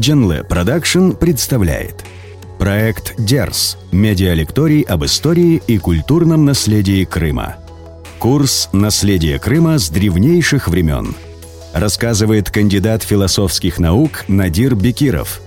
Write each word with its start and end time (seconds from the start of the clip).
Дженле 0.00 0.42
Продакшн 0.44 1.10
представляет 1.10 2.06
Проект 2.58 3.14
«Дерс»– 3.18 3.76
медиалекторий 3.92 4.80
об 4.80 5.04
истории 5.04 5.60
и 5.66 5.76
культурном 5.76 6.46
наследии 6.46 7.04
Крыма. 7.04 7.56
Курс 8.18 8.70
«Наследие 8.72 9.38
Крыма 9.38 9.78
с 9.78 9.90
древнейших 9.90 10.68
времен» 10.68 11.14
рассказывает 11.74 12.50
кандидат 12.50 13.02
философских 13.02 13.78
наук 13.78 14.24
Надир 14.26 14.74
Бекиров. 14.74 15.42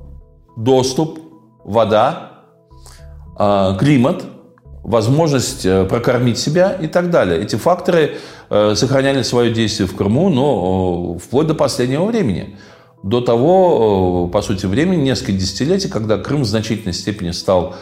доступ, 0.57 1.21
вода, 1.65 2.33
климат– 3.79 4.25
возможность 4.89 5.67
э, 5.67 5.85
прокормить 5.85 6.39
себя 6.39 6.73
и 6.73 6.87
так 6.87 7.11
далее. 7.11 7.43
Эти 7.43 7.57
факторы 7.57 8.01
э, 8.01 8.17
сохраняли 8.49 9.23
свое 9.23 9.53
действие 9.53 9.87
в 9.87 9.95
Крыму, 9.95 10.29
но 10.31 11.19
вплоть 11.19 11.47
до 11.47 11.55
последнего 11.55 12.05
времени. 12.05 12.57
До 13.03 13.21
того, 13.21 14.29
по 14.33 14.43
сути, 14.43 14.67
времени, 14.67 15.03
несколько 15.03 15.33
десятилетий, 15.33 15.89
когда 15.89 16.19
Крым 16.19 16.43
в 16.43 16.47
значительной 16.47 16.95
степени 16.95 17.31
стал 17.31 17.77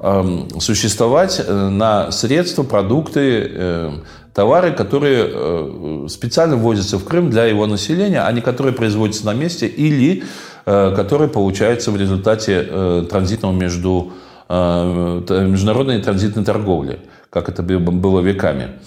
эм, 0.00 0.48
существовать 0.60 1.40
э, 1.44 1.68
на 1.68 2.12
средства, 2.12 2.62
продукты, 2.62 4.02
товары, 4.32 4.72
которые 4.72 6.08
специально 6.08 6.56
ввозятся 6.56 6.98
в 6.98 7.04
Крым 7.04 7.30
для 7.30 7.46
его 7.46 7.66
населения, 7.66 8.22
а 8.22 8.30
не 8.30 8.40
которые 8.40 8.72
производятся 8.72 9.26
на 9.26 9.34
месте 9.34 9.66
или 9.66 10.22
которые 10.64 11.28
получаются 11.28 11.90
в 11.90 11.96
результате 11.96 13.06
транзитного 13.10 13.52
между 13.52 14.12
Э, 14.52 15.46
международной 15.46 16.02
транзитной 16.02 16.44
торговли, 16.44 16.98
как 17.30 17.48
это 17.48 17.62
было 17.62 18.20
веками. 18.20 18.80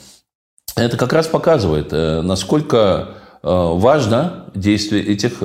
Это 0.76 0.98
как 0.98 1.14
раз 1.14 1.28
показывает, 1.28 1.90
э, 1.92 2.22
насколько 2.22 3.10
э, 3.42 3.48
важно 3.48 4.46
действие 4.56 5.04
этих 5.04 5.44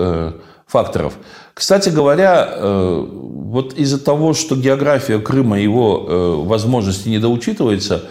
факторов. 0.66 1.14
Кстати 1.54 1.88
говоря, 1.88 2.58
вот 2.60 3.72
из-за 3.72 3.98
того, 3.98 4.34
что 4.34 4.54
география 4.54 5.18
Крыма, 5.18 5.58
его 5.58 6.44
возможности 6.44 7.08
недоучитывается, 7.08 8.02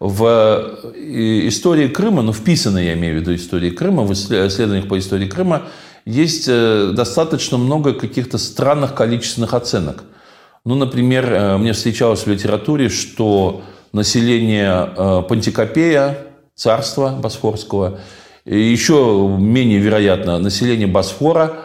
в 0.00 0.24
истории 0.94 1.88
Крыма, 1.88 2.22
ну, 2.22 2.32
вписанной, 2.32 2.86
я 2.86 2.94
имею 2.94 3.18
в 3.18 3.20
виду, 3.20 3.34
истории 3.34 3.68
Крыма, 3.68 4.02
в 4.04 4.12
исследованиях 4.12 4.88
по 4.88 4.98
истории 4.98 5.28
Крыма, 5.28 5.64
есть 6.06 6.46
достаточно 6.46 7.58
много 7.58 7.92
каких-то 7.92 8.38
странных 8.38 8.94
количественных 8.94 9.52
оценок– 9.52 10.04
ну, 10.66 10.74
например, 10.74 11.32
э, 11.32 11.56
мне 11.58 11.72
встречалось 11.72 12.26
в 12.26 12.26
литературе, 12.26 12.88
что 12.88 13.62
население 13.92 14.90
э, 14.96 15.22
Пантикопея, 15.28 16.25
царства 16.56 17.10
Босфорского, 17.10 18.00
и 18.44 18.58
еще 18.58 19.36
менее 19.38 19.78
вероятно 19.78 20.38
население 20.38 20.88
Босфора, 20.88 21.58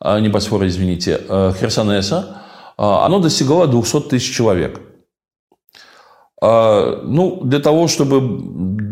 а, 0.00 0.18
не 0.18 0.28
Босфора, 0.28 0.66
извините, 0.66 1.20
э, 1.28 1.52
Херсонеса, 1.58 2.42
оно 2.76 3.18
достигало 3.18 3.66
200 3.66 4.08
тысяч 4.08 4.36
человек. 4.36 4.80
Ну, 6.40 7.40
для 7.42 7.58
того, 7.58 7.88
чтобы 7.88 8.38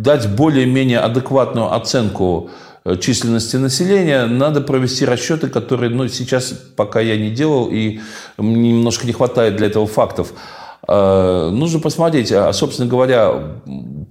дать 0.03 0.29
более-менее 0.29 0.99
адекватную 0.99 1.73
оценку 1.73 2.51
Э, 2.87 2.97
численности 2.97 3.57
населения, 3.57 4.27
надо 4.27 4.61
провести 4.61 5.05
расчеты, 5.05 5.49
которые 5.49 5.91
ну, 5.91 6.07
сейчас 6.07 6.53
пока 6.77 7.01
я 7.01 7.17
не 7.17 7.31
делал, 7.31 7.69
и 7.69 7.99
немножко 8.39 9.07
не 9.09 9.13
хватает 9.13 9.57
для 9.57 9.67
этого 9.67 9.89
фактов. 9.89 10.33
Э, 10.89 11.51
нужно 11.53 11.81
посмотреть, 11.81 12.31
а, 12.33 12.53
собственно 12.53 12.89
говоря, 12.89 13.59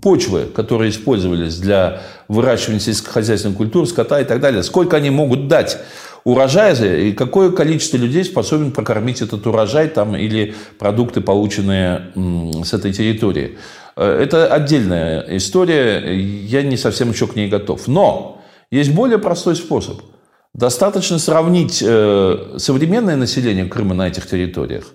почвы, 0.02 0.46
которые 0.54 0.92
использовались 0.92 1.58
для 1.58 2.02
выращивания 2.28 2.80
сельскохозяйственной 2.80 3.56
культуры, 3.56 3.88
скота 3.88 4.20
и 4.20 4.26
так 4.26 4.42
далее, 4.42 4.62
сколько 4.62 4.98
они 4.98 5.10
могут 5.10 5.48
дать 5.48 5.78
урожая 6.26 6.76
и 7.00 7.14
какое 7.14 7.52
количество 7.52 7.98
людей 7.98 8.26
способен 8.26 8.72
прокормить 8.72 9.22
этот 9.22 9.46
урожай 9.48 9.88
там, 9.88 10.16
или 10.16 10.56
продукты, 10.78 11.22
полученные 11.22 12.12
с 12.64 12.74
этой 12.74 12.92
территории. 12.92 13.58
Э, 13.96 14.22
это 14.22 14.48
отдельная 14.48 15.26
история, 15.38 16.14
я 16.14 16.62
не 16.62 16.76
совсем 16.76 17.12
еще 17.12 17.28
к 17.28 17.38
ней 17.38 17.48
готов. 17.48 17.88
Но 17.88 18.42
есть 18.70 18.92
более 18.92 19.20
простой 19.20 19.56
способ. 19.56 20.02
Достаточно 20.54 21.20
сравнить 21.20 21.82
э, 21.86 22.56
современное 22.58 23.16
население 23.16 23.66
Крыма 23.66 23.94
на 23.94 24.08
этих 24.08 24.28
территориях 24.28 24.92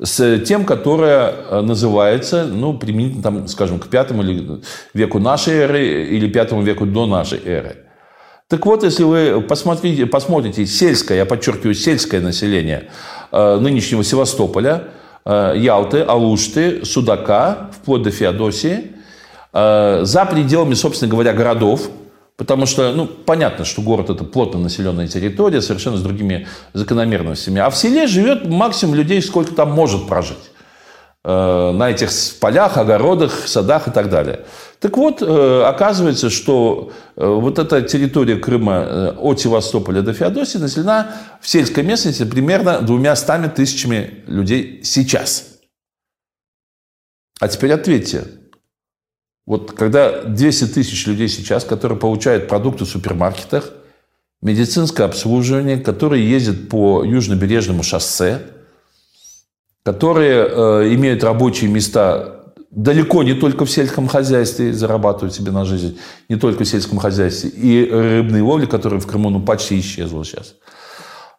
с 0.00 0.38
тем, 0.40 0.64
которое 0.64 1.32
э, 1.32 1.60
называется, 1.60 2.44
ну, 2.44 2.78
применительно, 2.78 3.22
там, 3.22 3.48
скажем, 3.48 3.80
к 3.80 3.88
пятому 3.88 4.22
веку 4.94 5.18
нашей 5.18 5.54
эры 5.54 6.04
или 6.04 6.28
пятому 6.28 6.62
веку 6.62 6.86
до 6.86 7.06
нашей 7.06 7.40
эры. 7.44 7.78
Так 8.46 8.64
вот, 8.64 8.84
если 8.84 9.02
вы 9.02 9.40
посмотрите, 9.40 10.06
посмотрите 10.06 10.66
сельское, 10.66 11.16
я 11.16 11.26
подчеркиваю, 11.26 11.74
сельское 11.74 12.20
население 12.20 12.90
э, 13.32 13.58
нынешнего 13.58 14.04
Севастополя, 14.04 14.84
Ялты, 15.26 16.00
Алушты, 16.00 16.86
Судака, 16.86 17.68
вплоть 17.76 18.02
до 18.02 18.10
Феодосии, 18.10 18.92
за 19.52 20.26
пределами, 20.30 20.72
собственно 20.72 21.10
говоря, 21.10 21.34
городов, 21.34 21.90
Потому 22.38 22.66
что, 22.66 22.92
ну, 22.92 23.06
понятно, 23.06 23.64
что 23.64 23.82
город– 23.82 24.10
это 24.10 24.22
плотно 24.22 24.60
населенная 24.60 25.08
территория, 25.08 25.60
совершенно 25.60 25.96
с 25.96 26.02
другими 26.02 26.46
закономерностями. 26.72 27.60
А 27.60 27.68
в 27.68 27.76
селе 27.76 28.06
живет 28.06 28.48
максимум 28.48 28.94
людей, 28.94 29.20
сколько 29.20 29.52
там 29.52 29.72
может 29.72 30.06
прожить. 30.06 30.38
Э, 31.24 31.72
на 31.72 31.90
этих 31.90 32.10
полях, 32.40 32.78
огородах, 32.78 33.48
садах 33.48 33.88
и 33.88 33.90
так 33.90 34.08
далее. 34.08 34.46
Так 34.78 34.96
вот, 34.96 35.20
э, 35.20 35.62
оказывается, 35.64 36.30
что 36.30 36.92
э, 37.16 37.26
вот 37.26 37.58
эта 37.58 37.82
территория 37.82 38.36
Крыма 38.36 39.16
от 39.18 39.40
Севастополя 39.40 40.02
до 40.02 40.12
Феодосии 40.12 40.58
населена 40.58 41.16
в 41.40 41.48
сельской 41.48 41.82
местности 41.82 42.24
примерно 42.24 42.82
двумя 42.82 43.16
стами 43.16 43.48
тысячами 43.48 44.22
людей 44.28 44.80
сейчас. 44.84 45.58
А 47.40 47.48
теперь 47.48 47.72
ответьте, 47.72 48.24
вот 49.48 49.72
когда 49.72 50.24
200 50.24 50.66
тысяч 50.66 51.06
людей 51.06 51.26
сейчас, 51.26 51.64
которые 51.64 51.98
получают 51.98 52.48
продукты 52.48 52.84
в 52.84 52.88
супермаркетах, 52.88 53.72
медицинское 54.42 55.04
обслуживание, 55.04 55.78
которые 55.78 56.30
ездят 56.30 56.68
по 56.68 57.02
южнобережному 57.02 57.82
шоссе, 57.82 58.42
которые 59.84 60.46
э, 60.46 60.94
имеют 60.94 61.24
рабочие 61.24 61.70
места 61.70 62.52
далеко 62.70 63.22
не 63.22 63.32
только 63.32 63.64
в 63.64 63.70
сельском 63.70 64.06
хозяйстве, 64.06 64.74
зарабатывают 64.74 65.34
себе 65.34 65.50
на 65.50 65.64
жизнь, 65.64 65.98
не 66.28 66.36
только 66.36 66.64
в 66.64 66.68
сельском 66.68 66.98
хозяйстве, 66.98 67.48
и 67.48 67.90
рыбной 67.90 68.42
ловли, 68.42 68.66
которая 68.66 69.00
в 69.00 69.06
Крыму 69.06 69.30
ну, 69.30 69.40
почти 69.40 69.80
исчезла 69.80 70.26
сейчас. 70.26 70.56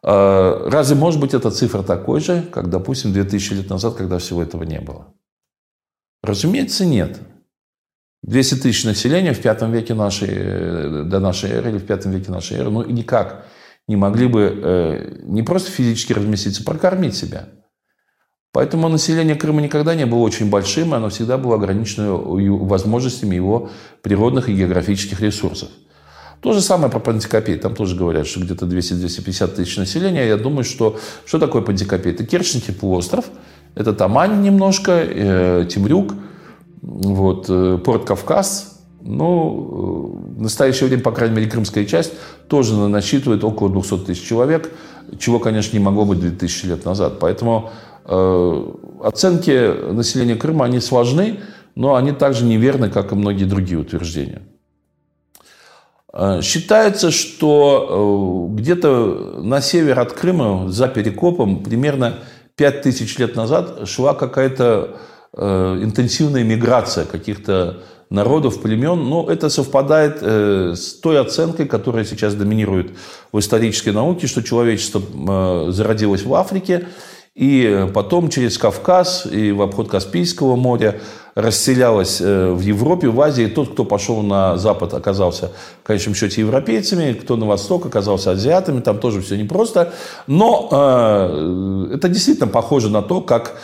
Э, 0.01 0.67
разве 0.67 0.95
может 0.95 1.19
быть 1.19 1.35
эта 1.35 1.51
цифра 1.51 1.83
такой 1.83 2.21
же, 2.21 2.41
как, 2.51 2.71
допустим, 2.71 3.13
2000 3.13 3.53
лет 3.53 3.69
назад, 3.69 3.93
когда 3.93 4.17
всего 4.17 4.41
этого 4.41 4.63
не 4.63 4.79
было? 4.79 5.13
Разумеется, 6.23 6.85
нет. 6.85 7.19
200 8.23 8.55
тысяч 8.55 8.83
населения 8.83 9.33
в 9.33 9.41
пятом 9.41 9.71
веке 9.71 9.93
нашей, 9.93 10.29
э, 10.29 11.03
до 11.05 11.19
нашей 11.19 11.51
эры 11.51 11.71
или 11.71 11.77
в 11.77 11.85
пятом 11.85 12.11
веке 12.11 12.31
нашей 12.31 12.57
эры, 12.57 12.69
ну, 12.69 12.83
никак 12.83 13.45
не 13.87 13.95
могли 13.95 14.27
бы 14.27 14.59
э, 14.61 15.19
не 15.23 15.41
просто 15.41 15.71
физически 15.71 16.13
разместиться, 16.13 16.63
прокормить 16.63 17.15
себя. 17.15 17.47
Поэтому 18.51 18.89
население 18.89 19.35
Крыма 19.35 19.61
никогда 19.61 19.95
не 19.95 20.05
было 20.05 20.19
очень 20.19 20.49
большим, 20.49 20.93
и 20.93 20.97
оно 20.97 21.09
всегда 21.09 21.37
было 21.37 21.55
ограничено 21.55 22.15
возможностями 22.15 23.35
его 23.35 23.69
природных 24.01 24.49
и 24.49 24.55
географических 24.55 25.21
ресурсов. 25.21 25.69
То 26.41 26.53
же 26.53 26.61
самое 26.61 26.91
про 26.91 26.99
Пантикопей. 26.99 27.57
Там 27.57 27.75
тоже 27.75 27.95
говорят, 27.95 28.25
что 28.25 28.39
где-то 28.39 28.65
200-250 28.65 29.55
тысяч 29.55 29.77
населения. 29.77 30.27
Я 30.27 30.37
думаю, 30.37 30.63
что 30.63 30.99
что 31.25 31.37
такое 31.37 31.61
Пантикопей? 31.61 32.11
Это 32.11 32.25
Керченский 32.25 32.73
полуостров, 32.73 33.25
это 33.75 33.93
Тамань 33.93 34.41
немножко, 34.41 34.91
э, 34.91 35.65
Темрюк– 35.69 36.15
вот, 36.81 37.47
порт 37.83 38.05
Кавказ, 38.05 38.79
ну, 39.01 40.19
в 40.35 40.41
настоящее 40.41 40.87
время, 40.87 41.03
по 41.03 41.11
крайней 41.11 41.35
мере, 41.35 41.49
крымская 41.49 41.85
часть 41.85 42.13
тоже 42.47 42.75
насчитывает 42.75 43.43
около 43.43 43.69
200 43.69 43.97
тысяч 44.05 44.27
человек, 44.27 44.71
чего, 45.17 45.39
конечно, 45.39 45.77
не 45.77 45.83
могло 45.83 46.05
быть 46.05 46.19
2000 46.19 46.65
лет 46.65 46.85
назад. 46.85 47.19
Поэтому 47.19 47.71
э, 48.05 48.73
оценки 49.03 49.91
населения 49.91 50.35
Крыма, 50.35 50.65
они 50.65 50.79
сложны, 50.79 51.39
но 51.75 51.95
они 51.95 52.11
также 52.11 52.45
неверны, 52.45 52.89
как 52.89 53.11
и 53.11 53.15
многие 53.15 53.45
другие 53.45 53.79
утверждения. 53.79 54.41
Э, 56.13 56.41
считается, 56.41 57.11
что 57.11 58.49
э, 58.51 58.55
где-то 58.55 59.39
на 59.41 59.61
север 59.61 59.99
от 59.99 60.13
Крыма, 60.13 60.69
за 60.69 60.87
Перекопом, 60.87 61.63
примерно 61.63 62.19
5000 62.55 63.19
лет 63.19 63.35
назад 63.35 63.87
шла 63.87 64.13
какая-то 64.13 64.89
э, 64.91 64.97
интенсивная 65.35 66.43
миграция 66.43 67.05
каких-то 67.05 67.83
народов, 68.09 68.61
племен. 68.61 69.07
Но 69.07 69.29
это 69.29 69.49
совпадает 69.49 70.21
с 70.21 70.93
той 70.95 71.19
оценкой, 71.19 71.67
которая 71.67 72.03
сейчас 72.03 72.33
доминирует 72.33 72.91
в 73.31 73.39
исторической 73.39 73.89
науке, 73.89 74.27
что 74.27 74.41
человечество 74.41 75.71
зародилось 75.71 76.23
в 76.23 76.33
Африке, 76.33 76.87
и 77.35 77.87
потом 77.93 78.29
через 78.29 78.57
Кавказ 78.57 79.25
и 79.31 79.51
в 79.51 79.61
обход 79.61 79.87
Каспийского 79.87 80.55
моря 80.57 80.99
расселялась 81.35 82.19
э, 82.19 82.51
в 82.51 82.59
Европе, 82.59 83.07
в 83.07 83.21
Азии. 83.21 83.45
Тот, 83.45 83.71
кто 83.71 83.85
пошел 83.85 84.21
на 84.21 84.57
Запад, 84.57 84.93
оказался 84.93 85.51
в 85.83 85.87
конечном 85.87 86.15
счете 86.15 86.41
европейцами, 86.41 87.13
кто 87.13 87.37
на 87.37 87.45
Восток 87.45 87.85
оказался 87.85 88.31
азиатами, 88.31 88.81
там 88.81 88.99
тоже 88.99 89.21
все 89.21 89.37
непросто. 89.37 89.93
Но 90.27 90.67
э, 90.69 91.95
это 91.95 92.09
действительно 92.09 92.47
похоже 92.47 92.89
на 92.89 93.01
то, 93.01 93.21
как, 93.21 93.55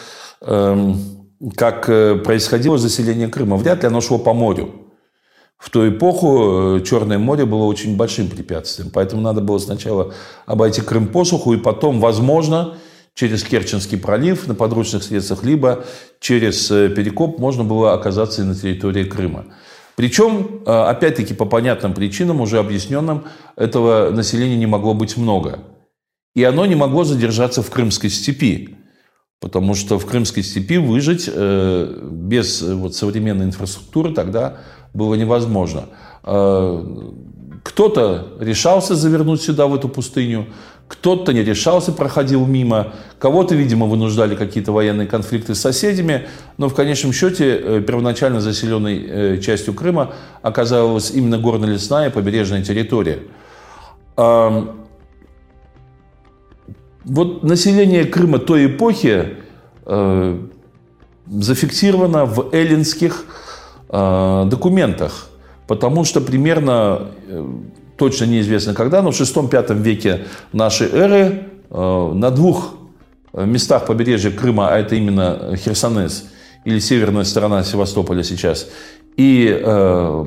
э, 0.41 0.93
как 1.55 1.89
э, 1.89 2.15
происходило 2.15 2.77
заселение 2.77 3.27
Крыма. 3.27 3.57
Вряд 3.57 3.83
ли 3.83 3.87
оно 3.87 4.01
шло 4.01 4.17
по 4.17 4.33
морю. 4.33 4.73
В 5.57 5.69
ту 5.69 5.87
эпоху 5.87 6.77
э, 6.77 6.81
Черное 6.83 7.17
море 7.17 7.45
было 7.45 7.65
очень 7.65 7.95
большим 7.95 8.29
препятствием, 8.29 8.89
поэтому 8.91 9.21
надо 9.21 9.41
было 9.41 9.57
сначала 9.57 10.13
обойти 10.45 10.81
Крым 10.81 11.07
по 11.07 11.23
суху, 11.23 11.53
и 11.53 11.57
потом, 11.57 11.99
возможно, 11.99 12.77
через 13.13 13.43
Керченский 13.43 13.97
пролив 13.97 14.47
на 14.47 14.55
подручных 14.55 15.03
средствах, 15.03 15.43
либо 15.43 15.85
через 16.19 16.69
э, 16.71 16.89
Перекоп 16.89 17.39
можно 17.39 17.63
было 17.63 17.93
оказаться 17.93 18.41
и 18.41 18.45
на 18.45 18.55
территории 18.55 19.03
Крыма. 19.03 19.45
Причем, 19.95 20.61
опять-таки, 20.65 21.33
по 21.33 21.45
понятным 21.45 21.93
причинам, 21.93 22.41
уже 22.41 22.59
объясненным, 22.59 23.23
этого 23.55 24.09
населения 24.09 24.57
не 24.57 24.65
могло 24.65 24.93
быть 24.93 25.15
много. 25.15 25.59
И 26.33 26.43
оно 26.43 26.65
не 26.65 26.75
могло 26.75 27.05
задержаться 27.05 27.63
в 27.63 27.69
Крымской 27.71 28.09
степи. 28.09 28.74
Потому 29.45 29.75
что 29.75 29.99
в 29.99 30.07
Крымской 30.07 30.41
степи 30.41 30.79
выжить 30.79 31.29
э, 31.31 31.99
без 32.01 32.63
вот, 32.63 32.95
современной 32.95 33.45
инфраструктуры 33.45 34.11
тогда 34.11 34.57
было 34.91 35.13
невозможно. 35.13 35.83
Кто-то 36.23 38.27
решался 38.39 38.95
завернуть 38.95 39.43
сюда, 39.43 39.67
в 39.67 39.75
эту 39.75 39.87
пустыню, 39.87 40.47
кто-то 40.87 41.31
не 41.31 41.43
решался, 41.43 41.91
проходил 41.91 42.47
мимо, 42.47 42.93
кого-то, 43.19 43.53
видимо, 43.53 43.85
вынуждали 43.85 44.33
какие-то 44.33 44.71
военные 44.71 45.05
конфликты 45.05 45.53
с 45.53 45.61
соседями, 45.61 46.25
но 46.57 46.67
в 46.67 46.73
конечном 46.73 47.13
счете 47.13 47.55
э, 47.55 47.83
первоначально 47.85 48.41
заселенной 48.41 49.05
э, 49.07 49.37
частью 49.41 49.75
Крыма 49.75 50.15
оказалась 50.41 51.11
именно 51.11 51.37
горно-лесная 51.37 52.09
побережная 52.09 52.63
территория. 52.63 53.19
Вот 57.05 57.43
население 57.43 58.05
Крыма 58.05 58.39
той 58.39 58.65
эпохи 58.65 59.37
э, 59.85 60.39
зафиксировано 61.27 62.25
в 62.25 62.53
эллинских 62.53 63.25
документах, 63.87 65.29
потому 65.67 66.03
что 66.03 66.19
примерно 66.19 67.11
точно 67.97 68.25
неизвестно 68.25 68.73
когда, 68.73 69.01
но 69.01 69.11
в 69.11 69.13
VI-V 69.13 69.75
веке 69.75 70.25
нашей 70.51 70.89
эры 70.89 71.47
э, 71.69 72.11
на 72.13 72.31
двух 72.31 72.73
местах 73.33 73.85
побережья 73.85 74.31
Крыма, 74.31 74.69
а 74.69 74.77
это 74.77 74.95
именно 74.95 75.55
Херсонес 75.55 76.25
или 76.63 76.79
северная 76.79 77.23
сторона 77.23 77.63
Севастополя 77.63 78.23
сейчас, 78.23 78.67
и 79.17 79.47
э, 79.49 80.25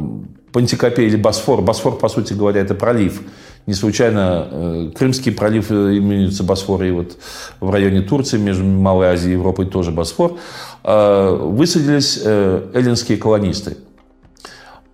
Пантикопей 0.53 1.07
или 1.07 1.17
Босфор. 1.17 1.63
Босфор, 1.63 1.99
по 1.99 2.09
сути 2.09 2.33
говоря, 2.33 2.61
это 2.61 2.75
пролив. 2.75 3.23
Не 3.67 3.75
случайно 3.75 4.49
э, 4.51 4.91
Крымский 4.97 5.33
пролив 5.33 5.71
именуется 5.71 6.43
Босфор, 6.43 6.83
и 6.83 6.91
вот 6.91 7.19
в 7.61 7.71
районе 7.71 8.01
Турции, 8.01 8.39
между 8.39 8.65
Малой 8.65 9.09
Азией 9.09 9.33
и 9.33 9.37
Европой 9.37 9.67
тоже 9.67 9.91
Босфор, 9.91 10.39
э, 10.85 11.37
высадились 11.41 12.21
э, 12.25 12.71
эллинские 12.75 13.19
колонисты. 13.19 13.77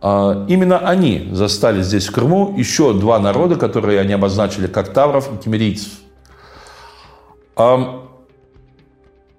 А, 0.06 0.44
именно 0.48 0.80
они 0.80 1.30
застали 1.32 1.80
здесь, 1.80 2.08
в 2.08 2.12
Крыму, 2.12 2.54
еще 2.58 2.92
два 2.92 3.18
народа, 3.18 3.56
которые 3.56 3.98
они 4.00 4.12
обозначили 4.12 4.66
как 4.66 4.92
тавров 4.92 5.32
и 5.32 5.42
кемерийцев. 5.42 5.92
А, 7.56 8.06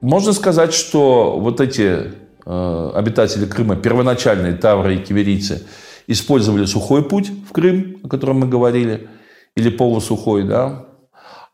можно 0.01 0.33
сказать, 0.33 0.73
что 0.73 1.37
вот 1.39 1.61
эти 1.61 2.13
а, 2.47 2.91
обитатели 2.95 3.45
Крыма, 3.45 3.75
первоначальные 3.75 4.53
тавры 4.53 4.95
и 4.95 4.97
кемерийцы, 4.97 5.67
использовали 6.07 6.65
сухой 6.65 7.03
путь 7.03 7.31
в 7.49 7.51
Крым, 7.51 7.99
о 8.03 8.07
котором 8.07 8.39
мы 8.39 8.47
говорили, 8.47 9.09
или 9.55 9.69
полусухой, 9.69 10.43
да, 10.43 10.85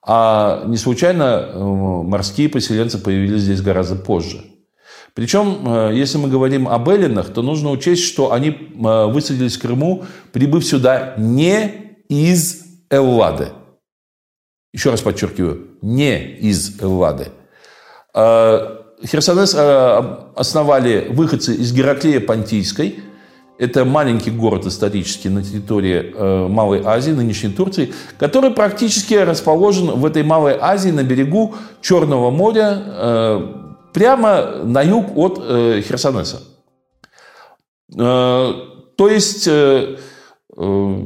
а 0.04 0.64
не 0.66 0.78
случайно 0.78 1.52
морские 1.56 2.50
поселенцы 2.50 2.98
появились 2.98 3.42
здесь 3.42 3.62
гораздо 3.62 3.96
позже. 3.96 4.44
Причем, 5.14 5.62
э, 5.66 5.92
если 5.94 6.18
мы 6.18 6.30
говорим 6.30 6.68
об 6.68 6.90
эллинах, 6.90 7.34
то 7.34 7.42
нужно 7.42 7.70
учесть, 7.70 8.04
что 8.04 8.32
они 8.32 8.50
э, 8.50 9.06
высадились 9.08 9.58
в 9.58 9.62
Крыму, 9.62 10.06
прибыв 10.32 10.66
сюда 10.66 11.16
не 11.18 11.98
из 12.08 12.64
Эллады. 12.90 13.50
Еще 14.74 14.90
раз 14.90 15.02
подчеркиваю, 15.02 15.68
не 15.82 16.18
из 16.18 16.82
Эллады. 16.82 17.28
Э, 18.14 18.78
Херсонес 19.06 19.56
основали 20.36 21.08
выходцы 21.10 21.56
из 21.56 21.74
Гераклея 21.74 22.20
Понтийской. 22.20 23.00
Это 23.62 23.86
маленький 23.86 24.32
город 24.32 24.66
исторический 24.66 25.30
на 25.30 25.44
территории 25.44 26.48
Малой 26.48 26.82
Азии, 26.84 27.12
нынешней 27.12 27.52
Турции, 27.52 27.94
который 28.18 28.50
практически 28.50 29.14
расположен 29.14 29.92
в 29.92 30.06
этой 30.06 30.24
Малой 30.24 30.58
Азии 30.60 30.90
на 30.90 31.04
берегу 31.04 31.54
Черного 31.82 32.32
моря, 32.32 33.70
прямо 33.94 34.64
на 34.64 34.82
юг 34.82 35.16
от 35.16 35.40
э, 35.42 35.82
Херсонеса. 35.82 36.42
Э, 37.98 38.54
то 38.96 39.10
есть 39.10 39.48
э, 39.48 39.98
э, 40.58 41.04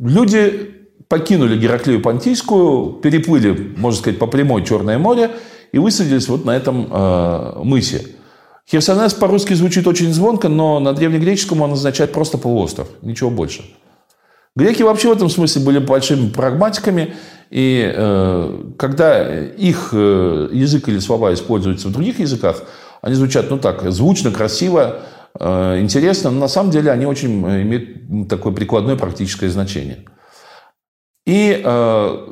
люди 0.00 0.74
покинули 1.08 1.58
Гераклею 1.58 2.02
Понтийскую, 2.02 2.94
переплыли, 2.94 3.74
можно 3.76 3.98
сказать, 4.00 4.18
по 4.18 4.26
прямой 4.26 4.64
Черное 4.64 4.98
море 4.98 5.30
и 5.72 5.78
высадились 5.78 6.28
вот 6.28 6.44
на 6.44 6.56
этом 6.56 6.88
э, 6.90 7.52
мысе. 7.62 8.06
Херсонес 8.70 9.14
по-русски 9.14 9.54
звучит 9.54 9.86
очень 9.86 10.12
звонко, 10.12 10.48
но 10.48 10.78
на 10.78 10.92
древнегреческом 10.92 11.62
он 11.62 11.72
означает 11.72 12.12
просто 12.12 12.36
полуостров, 12.36 12.88
ничего 13.00 13.30
больше. 13.30 13.64
Греки 14.54 14.82
вообще 14.82 15.08
в 15.08 15.12
этом 15.12 15.30
смысле 15.30 15.62
были 15.62 15.78
большими 15.78 16.28
прагматиками, 16.28 17.14
и 17.48 17.90
э, 17.94 18.62
когда 18.76 19.46
их 19.46 19.90
э, 19.92 20.48
язык 20.52 20.88
или 20.88 20.98
слова 20.98 21.32
используются 21.32 21.88
в 21.88 21.92
других 21.92 22.18
языках, 22.18 22.64
они 23.00 23.14
звучат, 23.14 23.48
ну 23.50 23.58
так, 23.58 23.90
звучно, 23.90 24.30
красиво, 24.32 25.00
э, 25.38 25.80
интересно, 25.80 26.30
но 26.30 26.40
на 26.40 26.48
самом 26.48 26.70
деле 26.70 26.90
они 26.90 27.06
очень 27.06 27.42
имеют 27.42 28.28
такое 28.28 28.52
прикладное 28.52 28.96
практическое 28.96 29.48
значение. 29.48 30.04
И 31.24 31.62
э, 31.64 32.26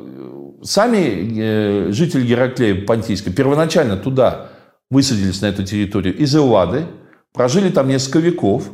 сами 0.63 1.39
э, 1.39 1.91
жители 1.91 2.27
Гераклея 2.27 2.85
Понтийска 2.85 3.31
первоначально 3.31 3.95
туда 3.95 4.46
высадились, 4.89 5.41
на 5.41 5.47
эту 5.47 5.63
территорию, 5.63 6.15
из 6.15 6.35
Эллады, 6.35 6.85
прожили 7.33 7.69
там 7.69 7.87
несколько 7.87 8.19
веков. 8.19 8.71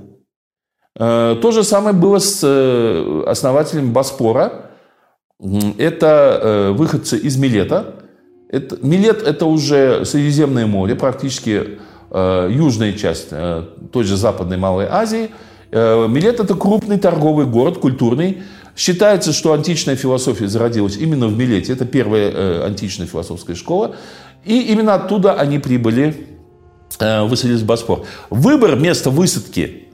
Э, 0.97 1.35
то 1.41 1.51
же 1.51 1.63
самое 1.63 1.95
было 1.95 2.19
с 2.19 2.41
э, 2.43 3.23
основателем 3.27 3.93
Боспора, 3.93 4.71
это 5.77 6.39
э, 6.41 6.71
выходцы 6.71 7.17
из 7.17 7.37
Милета. 7.37 7.95
Это, 8.49 8.77
Милет– 8.81 9.23
это 9.27 9.47
уже 9.47 10.05
Средиземное 10.05 10.67
море, 10.67 10.95
практически 10.95 11.79
южная 12.11 12.93
часть 12.93 13.29
той 13.91 14.03
же 14.03 14.15
Западной 14.15 14.57
Малой 14.57 14.85
Азии. 14.85 15.31
Милет– 15.71 16.39
это 16.39 16.53
крупный 16.53 16.99
торговый 16.99 17.47
город, 17.47 17.79
культурный. 17.79 18.43
Считается, 18.75 19.33
что 19.33 19.53
античная 19.53 19.95
философия 19.95 20.47
зародилась 20.47 20.97
именно 20.97 21.25
в 21.25 21.35
Милете. 21.35 21.73
Это 21.73 21.85
первая 21.85 22.63
античная 22.63 23.07
философская 23.07 23.55
школа. 23.55 23.95
И 24.45 24.61
именно 24.61 24.95
оттуда 24.95 25.33
они 25.33 25.59
прибыли, 25.59 26.27
высадились 26.99 27.61
в 27.61 27.65
Босфор. 27.65 28.05
Выбор 28.29 28.75
места 28.75 29.09
высадки 29.09 29.87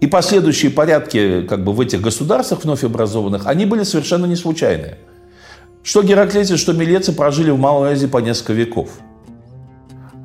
и 0.00 0.06
последующие 0.06 0.70
порядки 0.70 1.42
как 1.42 1.64
бы, 1.64 1.72
в 1.72 1.80
этих 1.80 2.00
государствах 2.00 2.64
вновь 2.64 2.82
образованных, 2.84 3.46
они 3.46 3.66
были 3.66 3.82
совершенно 3.82 4.26
не 4.26 4.36
случайные. 4.36 4.98
Что 5.82 6.02
Гераклеты, 6.02 6.56
что 6.56 6.72
Милецы 6.72 7.12
прожили 7.12 7.50
в 7.50 7.58
Малой 7.58 7.92
Азии 7.92 8.06
по 8.06 8.18
несколько 8.18 8.52
веков. 8.52 8.90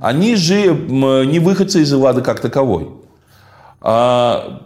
Они 0.01 0.35
же 0.35 0.73
не 0.73 1.39
выходцы 1.39 1.81
из 1.81 1.91
Эллады 1.91 2.21
как 2.21 2.39
таковой. 2.39 2.89
А, 3.81 4.61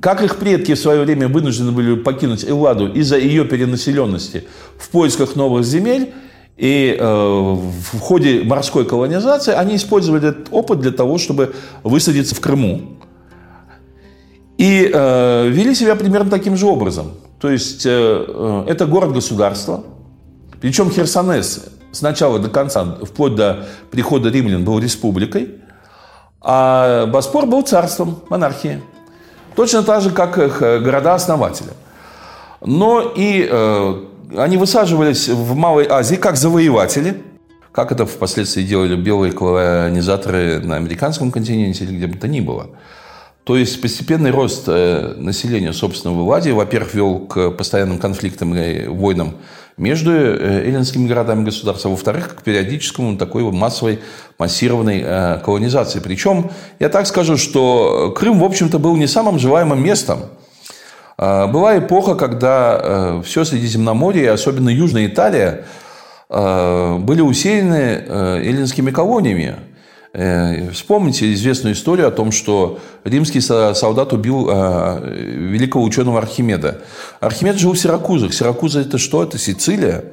как 0.00 0.22
их 0.22 0.36
предки 0.36 0.74
в 0.74 0.78
свое 0.78 1.02
время 1.02 1.28
вынуждены 1.28 1.72
были 1.72 1.94
покинуть 1.94 2.44
Элладу 2.44 2.88
из-за 2.92 3.18
ее 3.18 3.44
перенаселенности 3.44 4.44
в 4.78 4.88
поисках 4.88 5.36
новых 5.36 5.64
земель, 5.64 6.12
и 6.56 6.96
э, 6.98 7.04
в 7.04 7.98
ходе 8.00 8.42
морской 8.44 8.84
колонизации 8.84 9.54
они 9.54 9.76
использовали 9.76 10.28
этот 10.28 10.48
опыт 10.50 10.80
для 10.80 10.90
того, 10.90 11.18
чтобы 11.18 11.54
высадиться 11.82 12.34
в 12.34 12.40
Крыму. 12.40 12.82
И 14.58 14.90
э, 14.92 15.48
вели 15.48 15.74
себя 15.74 15.96
примерно 15.96 16.30
таким 16.30 16.56
же 16.56 16.66
образом. 16.66 17.12
То 17.40 17.50
есть 17.50 17.86
э, 17.86 17.90
э 17.90 18.64
это 18.68 18.84
город-государство. 18.84 19.84
Причем 20.60 20.90
Херсонес 20.90 21.64
с 21.92 22.02
начала 22.02 22.38
до 22.38 22.50
конца, 22.50 22.98
вплоть 23.02 23.34
до 23.34 23.66
прихода 23.90 24.28
римлян, 24.28 24.62
был 24.62 24.78
республикой. 24.78 25.56
А 26.42 27.06
Боспор 27.06 27.46
был 27.46 27.62
царством, 27.62 28.20
монархией. 28.28 28.82
Точно 29.56 29.82
так 29.82 30.02
же, 30.02 30.10
как 30.10 30.38
их 30.38 30.62
э, 30.62 30.78
города-основатели. 30.80 31.70
Но 32.60 33.12
и 33.16 33.48
э, 33.50 34.04
они 34.36 34.56
высаживались 34.56 35.28
в 35.28 35.54
Малой 35.54 35.86
Азии 35.88 36.16
как 36.16 36.36
завоеватели, 36.36 37.22
как 37.72 37.92
это 37.92 38.06
впоследствии 38.06 38.62
делали 38.62 38.96
белые 38.96 39.32
колонизаторы 39.32 40.60
на 40.60 40.76
американском 40.76 41.30
континенте 41.30 41.84
или 41.84 41.96
где 41.96 42.06
бы 42.06 42.18
то 42.18 42.28
ни 42.28 42.40
было. 42.40 42.70
То 43.44 43.56
есть 43.56 43.80
постепенный 43.80 44.30
рост 44.30 44.64
э, 44.68 45.14
населения, 45.16 45.72
собственно, 45.72 46.14
в 46.14 46.20
Элладе, 46.20 46.52
во-первых, 46.52 46.94
вел 46.94 47.18
к 47.20 47.50
постоянным 47.50 47.98
конфликтам 47.98 48.54
и 48.54 48.86
войнам 48.86 49.36
между 49.76 50.12
э, 50.12 50.66
эллинскими 50.66 51.08
городами 51.08 51.44
государства, 51.44 51.88
во-вторых, 51.88 52.36
к 52.36 52.42
периодическому 52.42 53.16
такой 53.16 53.42
массовой 53.50 54.00
массированной 54.38 55.02
э, 55.02 55.38
колонизации. 55.42 56.00
Причем, 56.00 56.50
я 56.78 56.90
так 56.90 57.06
скажу, 57.06 57.36
что 57.38 58.14
Крым, 58.16 58.38
в 58.40 58.44
общем-то, 58.44 58.78
был 58.78 58.94
не 58.96 59.06
самым 59.06 59.38
желаемым 59.38 59.82
местом. 59.82 60.20
А, 61.22 61.46
была 61.46 61.78
эпоха, 61.78 62.14
когда 62.14 62.80
э, 62.82 63.22
все 63.24 63.44
Средиземноморье, 63.44 64.30
особенно 64.30 64.70
Южная 64.70 65.06
Италия, 65.06 65.66
были 66.30 67.20
усеяны 67.22 68.04
эллинскими 68.44 68.92
колониями. 68.92 69.56
Э, 70.12 70.70
вспомните 70.70 71.32
известную 71.34 71.74
историю 71.74 72.08
о 72.08 72.10
том, 72.10 72.32
что 72.32 72.80
римский 73.04 73.40
солдат 73.40 74.12
убил 74.12 74.48
э, 74.50 75.14
великого 75.14 75.84
ученого 75.84 76.18
Архимеда. 76.18 76.82
Архимед 77.20 77.56
жил 77.56 77.74
в 77.74 77.78
Сиракузах. 77.78 78.34
Сиракуза– 78.34 78.80
это 78.82 78.98
что? 78.98 79.22
Это 79.22 79.38
Сицилия. 79.38 80.04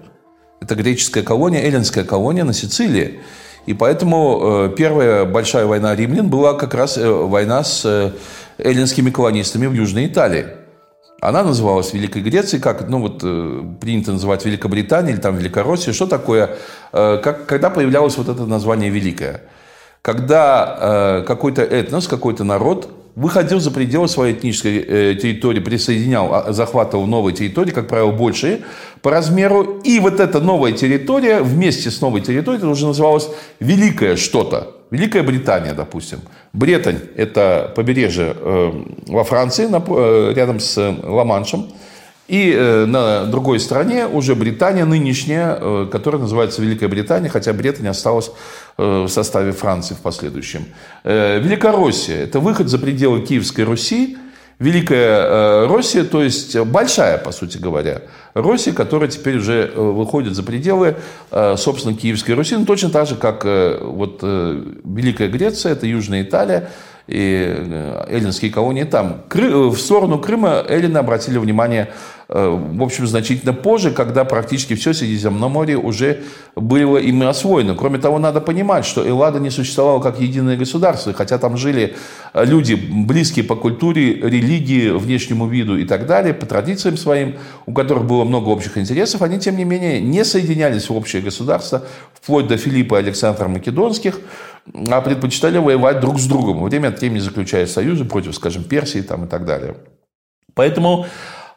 Это 0.61 0.75
греческая 0.75 1.23
колония, 1.23 1.61
эллинская 1.61 2.03
колония 2.03 2.43
на 2.43 2.53
Сицилии. 2.53 3.21
И 3.65 3.73
поэтому 3.73 4.39
э, 4.41 4.75
первая 4.77 5.25
большая 5.25 5.65
война 5.65 5.95
римлян 5.95 6.29
была 6.29 6.53
как 6.53 6.75
раз 6.75 6.97
война 6.97 7.63
с 7.63 8.13
эллинскими 8.59 9.09
колонистами 9.09 9.65
в 9.65 9.73
Южной 9.73 10.05
Италии. 10.05 10.45
Она 11.21 11.43
называлась 11.43 11.93
Великой 11.93 12.21
Грецией, 12.21 12.61
как 12.61 12.87
ну, 12.87 13.01
вот, 13.01 13.19
принято 13.79 14.11
называть 14.11 14.45
Великобритания 14.45 15.13
или 15.13 15.19
там 15.19 15.35
Великороссия. 15.35 15.93
Что 15.93 16.05
такое, 16.05 16.57
как, 16.91 17.47
когда 17.47 17.69
появлялось 17.69 18.17
вот 18.17 18.29
это 18.29 18.45
название 18.45 18.89
«Великое»? 18.91 19.41
когда 20.07 20.77
э, 20.79 21.23
какой-то 21.27 21.61
этнос, 21.63 22.07
какой-то 22.07 22.45
народ 22.45 22.89
выходил 23.15 23.59
за 23.59 23.71
пределы 23.71 24.07
своей 24.07 24.35
этнической 24.35 24.77
э, 24.77 25.15
территории, 25.15 25.59
присоединял, 25.59 26.33
а, 26.33 26.53
захватывал 26.53 27.07
новые 27.07 27.35
территории, 27.35 27.71
как 27.71 27.89
правило, 27.89 28.11
большие 28.11 28.61
по 29.01 29.11
размеру, 29.11 29.81
и 29.83 29.99
вот 29.99 30.21
эта 30.21 30.39
новая 30.39 30.71
территория 30.71 31.41
вместе 31.41 31.91
с 31.91 31.99
новой 31.99 32.21
территорией 32.21 32.65
уже 32.65 32.87
называлось 32.87 33.27
Великое 33.59 34.15
что-то. 34.15 34.76
Великая 34.91 35.23
Британия, 35.23 35.73
допустим. 35.73 36.19
Бретань– 36.53 36.99
это 37.15 37.71
побережье 37.75 38.33
э, 38.35 38.71
во 39.07 39.23
Франции, 39.23 39.67
э, 39.69 40.33
рядом 40.33 40.59
с 40.59 40.77
Ла-Маншем. 41.03 41.71
И 42.27 42.51
э, 42.51 42.85
на 42.85 43.25
другой 43.25 43.59
стороне 43.59 44.05
уже 44.05 44.35
Британия 44.35 44.85
нынешняя, 44.85 45.57
э, 45.59 45.87
которая 45.89 46.21
называется 46.21 46.61
Великая 46.61 46.89
Британия, 46.89 47.29
хотя 47.29 47.53
Британия 47.53 47.91
осталась 47.91 48.31
э, 48.77 49.03
в 49.03 49.07
составе 49.07 49.53
Франции 49.53 49.95
в 49.95 49.99
последующем. 49.99 50.65
Великороссия– 51.03 52.17
это 52.23 52.39
выход 52.39 52.67
за 52.67 52.79
пределы 52.79 53.21
Киевской 53.21 53.61
Руси, 53.61 54.17
Великая 54.59 55.67
Россия, 55.67 56.03
то 56.03 56.23
есть 56.23 56.57
большая, 56.59 57.17
по 57.19 57.31
сути 57.31 57.57
говоря, 57.57 58.01
Россия, 58.33 58.73
которая 58.73 59.09
теперь 59.09 59.37
уже 59.37 59.71
выходит 59.75 60.33
за 60.33 60.41
пределы, 60.41 60.95
собственно, 61.29 61.95
Киевской 61.95 62.31
Руси, 62.31 62.55
ну, 62.55 62.65
точно 62.65 62.89
так 62.89 63.07
же, 63.07 63.15
как 63.15 63.43
вот 63.45 64.23
Великая 64.23 65.27
Греция, 65.27 65.73
это 65.73 65.85
Южная 65.85 66.23
Италия, 66.23 66.71
и 67.05 68.03
эллинские 68.09 68.51
колонии 68.51 68.83
там. 68.83 69.21
В 69.31 69.77
сторону 69.77 70.19
Крыма 70.19 70.65
эллины 70.67 70.97
обратили 70.97 71.37
внимание 71.37 71.89
Э, 71.89 72.16
в 72.29 72.83
общем, 72.83 73.07
значительно 73.07 73.53
позже, 73.53 73.91
когда 73.91 74.25
практически 74.25 74.75
все 74.75 74.93
Средиземноморье 74.93 75.77
уже 75.77 76.23
было 76.55 76.97
ими 76.97 77.25
освоено. 77.25 77.73
Кроме 77.73 77.99
того, 77.99 78.19
надо 78.19 78.41
понимать, 78.41 78.85
что 78.85 79.05
Эллада 79.05 79.39
не 79.39 79.49
существовала 79.49 80.01
как 80.01 80.19
единое 80.19 80.57
государство, 80.57 81.13
хотя 81.13 81.37
там 81.37 81.55
жили 81.55 81.95
э, 82.33 82.45
люди, 82.45 82.73
близкие 82.73 83.45
по 83.45 83.55
культуре, 83.55 84.13
религии, 84.15 84.89
внешнему 84.89 85.47
виду 85.47 85.77
и 85.77 85.85
так 85.85 86.05
далее, 86.05 86.33
по 86.33 86.45
традициям 86.45 86.97
своим, 86.97 87.37
у 87.65 87.71
которых 87.71 88.05
было 88.05 88.25
много 88.25 88.49
общих 88.49 88.77
интересов, 88.77 89.21
они, 89.21 89.39
тем 89.39 89.55
не 89.55 89.63
менее, 89.63 90.01
не 90.01 90.25
соединялись 90.25 90.89
в 90.89 90.95
общее 90.95 91.21
государство, 91.21 91.85
вплоть 92.13 92.47
до 92.47 92.57
Филиппа 92.57 92.95
и 92.95 92.99
Александра 92.99 93.47
Македонских, 93.47 94.19
а 94.89 94.99
предпочитали 94.99 95.59
воевать 95.59 96.01
друг 96.01 96.19
с 96.19 96.25
другом, 96.25 96.61
время 96.65 96.89
от 96.89 96.99
времени 96.99 97.19
заключая 97.19 97.67
союзы 97.67 98.03
против, 98.03 98.35
скажем, 98.35 98.65
Персии 98.65 98.99
там, 98.99 99.25
и 99.25 99.27
так 99.29 99.45
далее. 99.45 99.77
Поэтому 100.57 101.05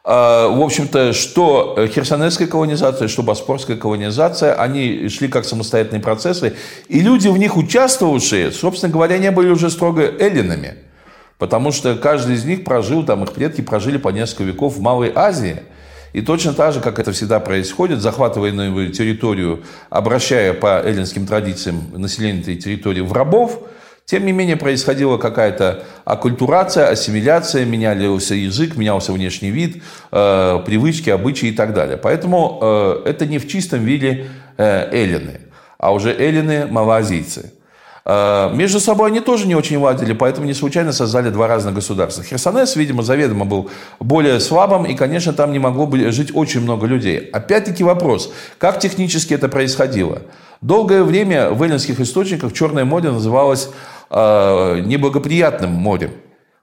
в 0.02 0.62
общем-то, 0.62 1.12
что 1.12 1.76
херсонесская 1.92 2.48
колонизация, 2.48 3.06
что 3.06 3.22
боспорская 3.22 3.76
колонизация, 3.76 4.54
они 4.54 5.08
шли 5.08 5.28
как 5.28 5.44
самостоятельные 5.44 6.00
процессы, 6.00 6.56
и 6.88 7.00
люди 7.00 7.28
в 7.28 7.36
них 7.36 7.56
участвовавшие, 7.56 8.50
собственно 8.50 8.92
говоря, 8.92 9.18
не 9.18 9.30
были 9.30 9.50
уже 9.50 9.68
строго 9.68 10.02
эллинами, 10.02 10.76
потому 11.36 11.70
что 11.70 11.96
каждый 11.96 12.36
из 12.36 12.44
них 12.44 12.64
прожил, 12.64 13.04
там 13.04 13.24
их 13.24 13.32
предки 13.32 13.60
прожили 13.60 13.98
по 13.98 14.08
несколько 14.08 14.44
веков 14.44 14.76
в 14.76 14.80
Малой 14.80 15.12
Азии, 15.14 15.62
и 16.14 16.22
точно 16.22 16.54
так 16.54 16.72
же, 16.72 16.80
как 16.80 16.98
это 16.98 17.12
всегда 17.12 17.38
происходит, 17.38 18.00
захватывая 18.00 18.52
новую 18.52 18.90
территорию, 18.92 19.64
обращая 19.90 20.54
по 20.54 20.80
эллинским 20.82 21.26
традициям 21.26 21.84
население 21.92 22.40
этой 22.40 22.56
территории 22.56 23.02
в 23.02 23.12
рабов– 23.12 23.60
тем 24.04 24.26
не 24.26 24.32
менее, 24.32 24.56
происходила 24.56 25.18
какая-то 25.18 25.84
аккультурация, 26.04 26.88
ассимиляция, 26.88 27.64
менялся 27.64 28.34
язык, 28.34 28.76
менялся 28.76 29.12
внешний 29.12 29.50
вид, 29.50 29.82
э, 30.10 30.58
привычки, 30.66 31.10
обычаи 31.10 31.50
и 31.50 31.52
так 31.52 31.74
далее. 31.74 31.96
Поэтому 31.96 32.58
э, 32.60 33.02
это 33.06 33.26
не 33.26 33.38
в 33.38 33.46
чистом 33.46 33.84
виде 33.84 34.26
э, 34.56 34.88
эллины, 34.92 35.40
а 35.78 35.92
уже 35.92 36.12
эллины 36.12 36.66
малоазийцы. 36.66 37.52
Э, 38.04 38.50
между 38.54 38.80
собой 38.80 39.10
они 39.10 39.20
тоже 39.20 39.46
не 39.46 39.54
очень 39.54 39.78
ладили, 39.78 40.12
поэтому 40.12 40.46
не 40.46 40.54
случайно 40.54 40.92
создали 40.92 41.30
два 41.30 41.46
разных 41.46 41.74
государства. 41.74 42.24
Херсонес, 42.24 42.76
видимо, 42.76 43.02
заведомо 43.02 43.44
был 43.44 43.70
более 43.98 44.40
слабым, 44.40 44.84
и, 44.84 44.94
конечно, 44.94 45.32
там 45.32 45.52
не 45.52 45.58
могло 45.58 45.88
жить 46.10 46.30
очень 46.34 46.60
много 46.60 46.86
людей. 46.86 47.18
Опять-таки 47.18 47.84
вопрос, 47.84 48.32
как 48.58 48.78
технически 48.78 49.34
это 49.34 49.48
происходило? 49.48 50.22
Долгое 50.60 51.04
время 51.04 51.50
в 51.50 51.62
эллинских 51.62 52.00
источниках 52.00 52.52
Черное 52.52 52.84
море 52.84 53.10
называлось 53.10 53.70
Э, 54.12 54.80
неблагоприятным 54.84 55.70
морем. 55.70 56.10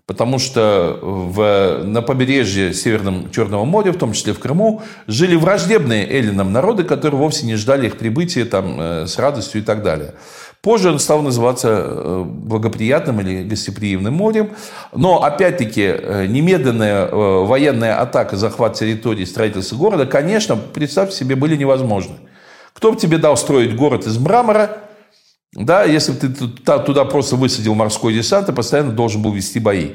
Потому 0.05 0.37
что 0.37 0.99
в, 1.01 1.83
на 1.83 2.01
побережье 2.01 2.73
Северного 2.73 3.29
Черного 3.29 3.63
моря, 3.63 3.93
в 3.93 3.97
том 3.97 4.11
числе 4.11 4.33
в 4.33 4.39
Крыму, 4.39 4.81
жили 5.05 5.35
враждебные 5.37 6.09
эллинам 6.09 6.51
народы, 6.51 6.83
которые 6.83 7.19
вовсе 7.19 7.45
не 7.45 7.55
ждали 7.55 7.87
их 7.87 7.97
прибытия 7.97 8.43
там, 8.43 8.75
э, 8.79 9.07
с 9.07 9.17
радостью 9.17 9.61
и 9.61 9.63
так 9.63 9.81
далее. 9.81 10.15
Позже 10.61 10.91
он 10.91 10.99
стал 10.99 11.21
называться 11.21 11.69
э, 11.69 12.23
благоприятным 12.25 13.21
или 13.21 13.43
гостеприимным 13.43 14.13
морем. 14.13 14.51
Но, 14.93 15.23
опять-таки, 15.23 15.83
немедленная 16.27 17.07
военная 17.07 18.01
атака, 18.01 18.35
захват 18.35 18.73
территории, 18.73 19.25
строительство 19.25 19.75
города, 19.75 20.05
конечно, 20.05 20.55
представьте 20.55 21.15
себе, 21.15 21.35
были 21.35 21.55
невозможны. 21.55 22.15
Кто 22.73 22.91
бы 22.91 22.97
тебе 22.97 23.17
дал 23.17 23.37
строить 23.37 23.75
город 23.75 24.05
из 24.05 24.17
мрамора, 24.17 24.77
да, 25.53 25.83
если 25.83 26.11
бы 26.11 26.19
ты 26.19 26.29
туда 26.79 27.05
просто 27.05 27.35
высадил 27.35 27.73
морской 27.73 28.13
десант, 28.13 28.47
ты 28.47 28.53
постоянно 28.53 28.91
должен 28.91 29.21
был 29.21 29.33
вести 29.33 29.59
бои. 29.59 29.93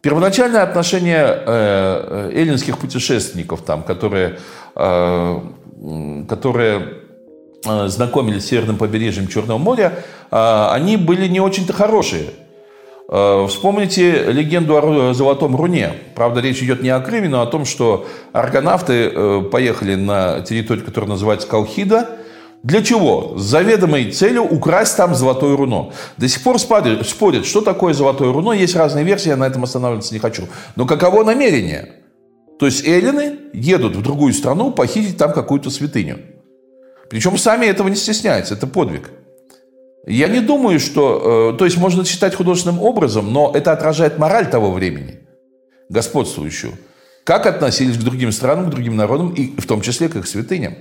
Первоначальное 0.00 0.62
отношение 0.62 1.26
э, 1.26 1.42
э, 1.46 2.30
эллинских 2.32 2.78
путешественников, 2.78 3.60
там, 3.60 3.82
которые, 3.82 4.38
э, 4.74 5.40
которые 6.26 6.99
знакомились 7.64 8.44
с 8.44 8.48
северным 8.48 8.76
побережьем 8.76 9.28
Черного 9.28 9.58
моря, 9.58 10.04
они 10.30 10.96
были 10.96 11.28
не 11.28 11.40
очень-то 11.40 11.72
хорошие. 11.72 12.30
Вспомните 13.48 14.30
легенду 14.30 14.76
о 14.76 15.14
Золотом 15.14 15.56
Руне. 15.56 15.94
Правда, 16.14 16.40
речь 16.40 16.62
идет 16.62 16.82
не 16.82 16.90
о 16.90 17.00
Крыме, 17.00 17.28
но 17.28 17.42
о 17.42 17.46
том, 17.46 17.64
что 17.64 18.06
аргонавты 18.32 19.42
поехали 19.50 19.96
на 19.96 20.40
территорию, 20.40 20.84
которая 20.84 21.10
называется 21.10 21.48
Колхида– 21.48 22.08
Для 22.62 22.82
чего? 22.82 23.38
С 23.38 23.42
заведомой 23.42 24.10
целью 24.10 24.42
украсть 24.42 24.96
там 24.96 25.14
золотое 25.14 25.56
руно. 25.56 25.92
До 26.18 26.28
сих 26.28 26.42
пор 26.42 26.58
спорят, 26.58 27.46
что 27.46 27.60
такое 27.62 27.94
золотое 27.94 28.32
руно. 28.32 28.52
Есть 28.52 28.76
разные 28.76 29.04
версии, 29.04 29.30
я 29.30 29.36
на 29.36 29.46
этом 29.46 29.64
останавливаться 29.64 30.12
не 30.12 30.20
хочу. 30.20 30.42
Но 30.76 30.84
каково 30.86 31.24
намерение? 31.24 31.88
То 32.58 32.66
есть 32.66 32.86
эллины 32.86 33.38
едут 33.54 33.96
в 33.96 34.02
другую 34.02 34.34
страну 34.34 34.72
похитить 34.72 35.16
там 35.16 35.32
какую-то 35.32 35.70
святыню. 35.70 36.18
Причем 37.10 37.36
сами 37.36 37.66
этого 37.66 37.88
не 37.88 37.96
стесняются, 37.96 38.54
это 38.54 38.68
подвиг. 38.68 39.10
Я 40.06 40.28
не 40.28 40.40
думаю, 40.40 40.78
что... 40.78 41.52
Э, 41.52 41.58
то 41.58 41.64
есть 41.64 41.76
можно 41.76 42.04
считать 42.04 42.34
художественным 42.36 42.80
образом, 42.80 43.32
но 43.32 43.50
это 43.52 43.72
отражает 43.72 44.16
мораль 44.16 44.48
того 44.48 44.70
времени, 44.70 45.18
господствующую. 45.88 46.72
Как 47.24 47.46
относились 47.46 47.98
к 47.98 48.02
другим 48.02 48.32
странам, 48.32 48.66
к 48.66 48.70
другим 48.70 48.96
народам, 48.96 49.34
и 49.34 49.60
в 49.60 49.66
том 49.66 49.82
числе 49.82 50.08
к 50.08 50.16
их 50.16 50.26
святыням. 50.26 50.76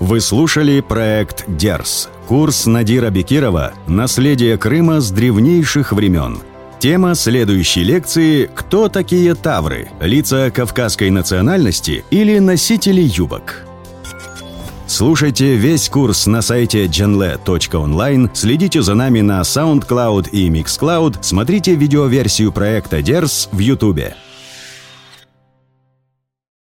Вы 0.00 0.20
слушали 0.20 0.80
проект 0.80 1.44
«Дерс»– 1.46 2.08
курс 2.28 2.66
Надира 2.66 3.10
Бекирова 3.10 3.74
«Наследие 3.86 4.56
Крыма 4.56 5.00
с 5.00 5.10
древнейших 5.10 5.92
времен». 5.92 6.38
Тема 6.78 7.14
следующей 7.14 7.84
лекции 7.84 8.50
«Кто 8.54 8.88
такие 8.88 9.34
тавры? 9.34 9.88
Лица 10.00 10.50
кавказской 10.50 11.10
национальности 11.10 12.04
или 12.10 12.38
носители 12.38 13.00
юбок?» 13.00 13.65
Слушайте 14.86 15.56
весь 15.56 15.88
курс 15.88 16.26
на 16.26 16.42
сайте 16.42 16.86
genle.online, 16.86 18.30
следите 18.34 18.82
за 18.82 18.94
нами 18.94 19.20
на 19.20 19.40
SoundCloud 19.40 20.30
и 20.30 20.48
MixCloud, 20.48 21.18
смотрите 21.22 21.74
видеоверсию 21.74 22.52
проекта 22.52 23.00
DERS 23.00 23.48
в 23.50 23.58
YouTube. 23.58 24.14